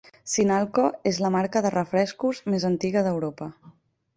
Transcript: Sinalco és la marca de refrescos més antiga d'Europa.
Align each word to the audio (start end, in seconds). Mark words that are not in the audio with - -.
Sinalco 0.35 0.85
és 1.11 1.19
la 1.25 1.31
marca 1.35 1.63
de 1.67 1.73
refrescos 1.75 2.41
més 2.55 2.67
antiga 2.71 3.05
d'Europa. 3.11 3.53